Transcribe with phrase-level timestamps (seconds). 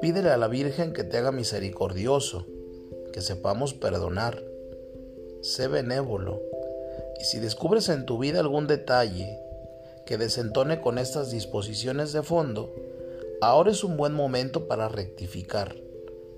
[0.00, 2.46] Pídele a la Virgen que te haga misericordioso,
[3.12, 4.42] que sepamos perdonar.
[5.42, 6.40] Sé benévolo.
[7.20, 9.38] Y si descubres en tu vida algún detalle
[10.06, 12.74] que desentone con estas disposiciones de fondo,
[13.40, 15.76] ahora es un buen momento para rectificar,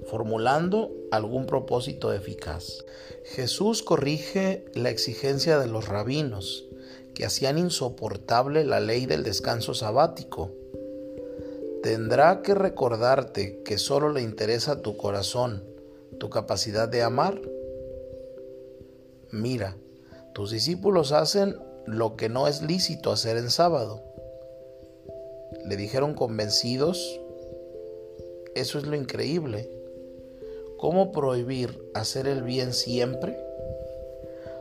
[0.07, 2.85] formulando algún propósito eficaz.
[3.25, 6.70] Jesús corrige la exigencia de los rabinos,
[7.15, 10.53] que hacían insoportable la ley del descanso sabático
[11.83, 15.65] tendrá que recordarte que solo le interesa tu corazón,
[16.19, 17.41] tu capacidad de amar.
[19.31, 19.77] Mira,
[20.35, 24.03] tus discípulos hacen lo que no es lícito hacer en sábado.
[25.65, 27.21] Le dijeron convencidos,
[28.55, 29.71] eso es lo increíble.
[30.79, 33.39] ¿Cómo prohibir hacer el bien siempre?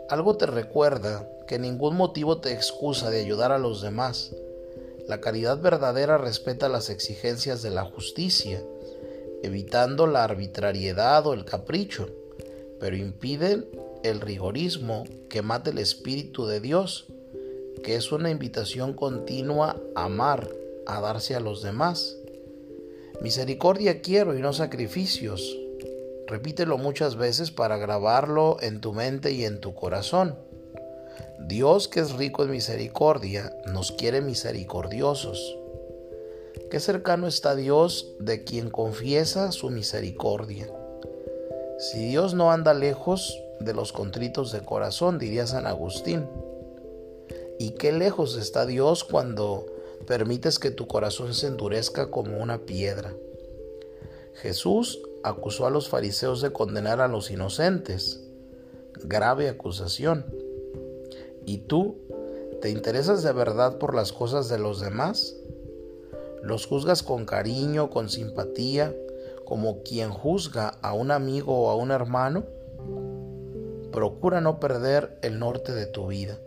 [0.10, 4.32] Algo te recuerda que ningún motivo te excusa de ayudar a los demás
[5.10, 8.62] la caridad verdadera respeta las exigencias de la justicia,
[9.42, 12.08] evitando la arbitrariedad o el capricho,
[12.80, 13.68] pero impide
[14.04, 17.08] el rigorismo que mate el Espíritu de Dios,
[17.84, 20.48] que es una invitación continua a amar,
[20.86, 22.16] a darse a los demás.
[23.20, 25.58] Misericordia quiero y no sacrificios.
[26.30, 30.36] Repítelo muchas veces para grabarlo en tu mente y en tu corazón.
[31.40, 35.58] Dios que es rico en misericordia, nos quiere misericordiosos.
[36.70, 40.72] Qué cercano está Dios de quien confiesa su misericordia.
[41.80, 46.28] Si Dios no anda lejos de los contritos de corazón, diría San Agustín.
[47.58, 49.66] Y qué lejos está Dios cuando
[50.06, 53.16] permites que tu corazón se endurezca como una piedra.
[54.36, 58.22] Jesús acusó a los fariseos de condenar a los inocentes.
[59.04, 60.26] Grave acusación.
[61.46, 61.98] ¿Y tú?
[62.62, 65.36] ¿Te interesas de verdad por las cosas de los demás?
[66.44, 68.94] ¿Los juzgas con cariño, con simpatía,
[69.46, 72.46] como quien juzga a un amigo o a un hermano?
[73.92, 76.38] Procura no perder el norte de tu vida.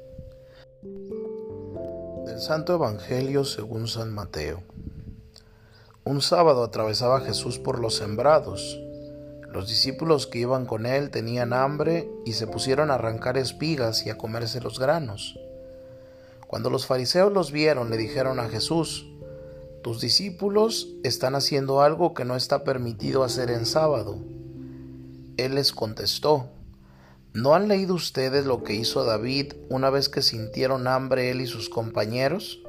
[2.26, 4.62] Del Santo Evangelio según San Mateo.
[6.04, 8.78] Un sábado atravesaba Jesús por los sembrados
[9.52, 14.10] los discípulos que iban con él tenían hambre y se pusieron a arrancar espigas y
[14.10, 15.38] a comerse los granos.
[16.46, 19.06] Cuando los fariseos los vieron, le dijeron a Jesús,
[19.82, 24.16] tus discípulos están haciendo algo que no está permitido hacer en sábado.
[25.36, 26.48] Él les contestó,
[27.34, 31.46] ¿no han leído ustedes lo que hizo David una vez que sintieron hambre él y
[31.46, 32.62] sus compañeros?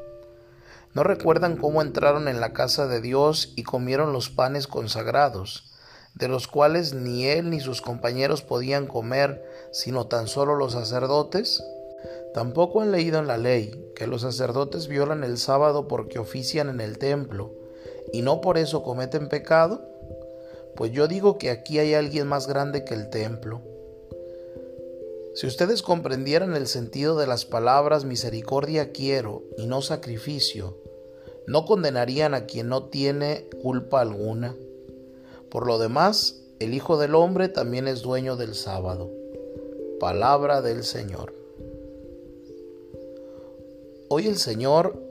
[0.94, 5.74] ¿No recuerdan cómo entraron en la casa de Dios y comieron los panes consagrados?
[6.16, 11.64] de los cuales ni él ni sus compañeros podían comer, sino tan solo los sacerdotes?
[12.34, 16.82] Tampoco han leído en la ley que los sacerdotes violan el sábado porque ofician en
[16.82, 17.54] el templo
[18.12, 19.90] y no por eso cometen pecado?
[20.76, 23.62] Pues yo digo que aquí hay alguien más grande que el templo.
[25.36, 30.78] Si ustedes comprendieran el sentido de las palabras misericordia quiero y no sacrificio,
[31.48, 34.56] no condenarían a quien no tiene culpa alguna.
[35.50, 39.10] Por lo demás, el Hijo del Hombre también es dueño del sábado.
[40.00, 41.34] Palabra del Señor.
[44.10, 45.02] Hoy el Señor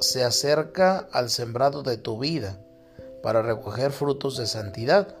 [0.00, 2.60] se acerca al sembrado de tu vida
[3.22, 5.14] para recoger frutos de santidad.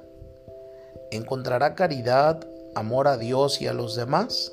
[1.12, 2.44] ¿Encontrará caridad,
[2.74, 4.52] amor a Dios y a los demás?